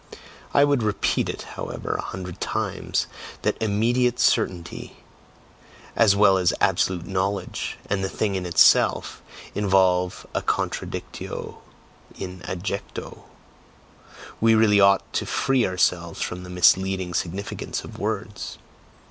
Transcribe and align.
I 0.51 0.63
would 0.63 0.81
repeat 0.81 1.29
it, 1.29 1.43
however, 1.43 1.93
a 1.93 2.01
hundred 2.01 2.41
times, 2.41 3.05
that 3.43 3.55
"immediate 3.61 4.19
certainty," 4.19 4.97
as 5.95 6.15
well 6.15 6.39
as 6.39 6.55
"absolute 6.59 7.05
knowledge" 7.05 7.77
and 7.87 8.03
the 8.03 8.09
"thing 8.09 8.33
in 8.33 8.47
itself," 8.47 9.21
involve 9.53 10.25
a 10.33 10.41
CONTRADICTIO 10.41 11.59
IN 12.17 12.41
ADJECTO; 12.45 13.25
we 14.41 14.55
really 14.55 14.79
ought 14.79 15.13
to 15.13 15.27
free 15.27 15.67
ourselves 15.67 16.19
from 16.19 16.41
the 16.41 16.49
misleading 16.49 17.13
significance 17.13 17.83
of 17.83 17.99
words! 17.99 18.57